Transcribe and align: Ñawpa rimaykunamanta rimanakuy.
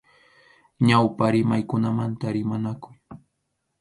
Ñawpa 0.87 1.25
rimaykunamanta 1.33 2.27
rimanakuy. 2.35 2.95